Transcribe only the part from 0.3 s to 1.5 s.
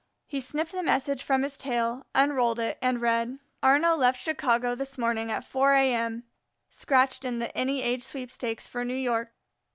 snipped the message from